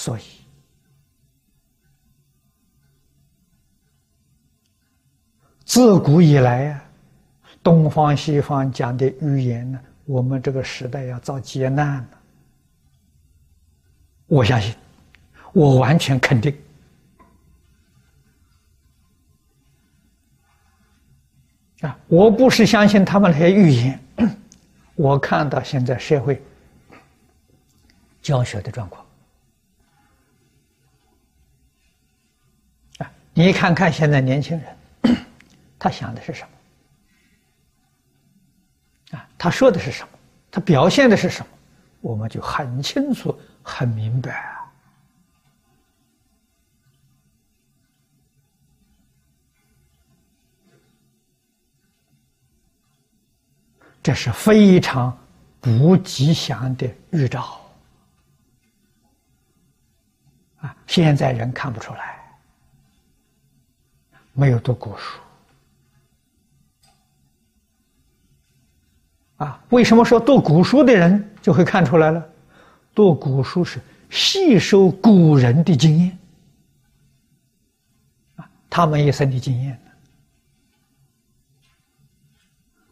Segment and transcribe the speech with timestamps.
[0.00, 0.22] 所以，
[5.62, 6.82] 自古以来呀，
[7.62, 12.08] 东方西方讲的预言呢，我们这个时代要遭劫难了。
[14.26, 14.74] 我相信，
[15.52, 16.58] 我完全肯定。
[21.82, 24.00] 啊，我不是相信他们那些预言，
[24.96, 26.42] 我看到现在社会
[28.22, 29.04] 教学的状况。
[33.40, 34.76] 你看看现在年轻人，
[35.80, 36.46] 他想的是什
[39.10, 39.16] 么？
[39.16, 40.18] 啊，他说的是什么？
[40.50, 41.52] 他表现的是什么？
[42.02, 44.70] 我们就很清楚、很明白啊。
[54.02, 55.18] 这是非常
[55.62, 57.58] 不吉祥的预兆
[60.60, 60.76] 啊！
[60.86, 62.19] 现在人看不出来，
[64.40, 65.20] 没有读古书
[69.36, 69.62] 啊。
[69.68, 72.26] 为什么说读古书的人就会看出来了？
[72.94, 76.18] 读古书是吸收古人的经验
[78.36, 79.78] 啊，他们一生的经验。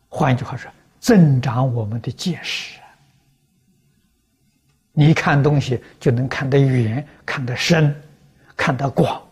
[0.08, 0.70] 换一句话说。
[1.00, 2.80] 增长我们的见识，
[4.92, 7.94] 你看东西就能看得远、看得深、
[8.56, 9.22] 看得广。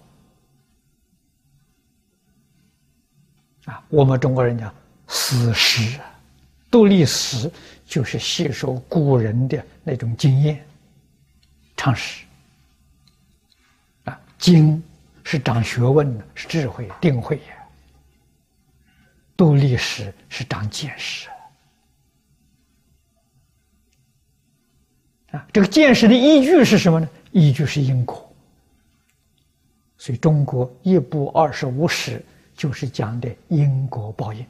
[3.66, 4.74] 啊，我们中国人讲
[5.08, 6.00] 史实，
[6.70, 7.50] 读历史
[7.84, 10.64] 就是吸收古人的那种经验、
[11.76, 12.24] 常识。
[14.04, 14.82] 啊，经
[15.24, 17.52] 是长学问的，是智慧、定慧也；
[19.36, 21.28] 读历史是长见识。
[25.32, 27.08] 啊这个见识的依据是什么呢？
[27.32, 28.32] 依据是因果。
[29.98, 32.24] 所以中国一部二十五史
[32.56, 34.44] 就是讲的因果报应。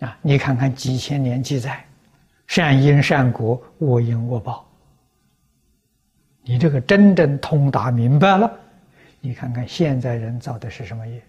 [0.00, 1.82] 啊，你看看几千年记载，
[2.46, 4.64] 善因善果，恶因恶报。
[6.42, 8.60] 你这个真正通达明白了，
[9.20, 11.22] 你看看现在人造的是什么业？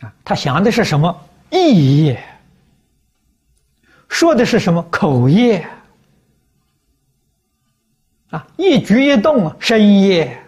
[0.00, 2.24] 啊，他想的是什么意业？
[4.08, 5.66] 说的是什么口业
[8.30, 8.46] 啊？
[8.56, 10.40] 一举一动身业，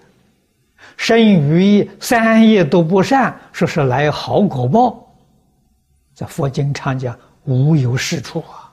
[0.96, 5.14] 生于三业都不善，说是来好果报。
[6.14, 8.72] 在佛经常讲无有是处啊，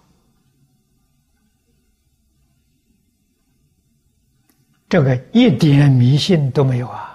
[4.88, 7.13] 这个一点迷信都没有啊。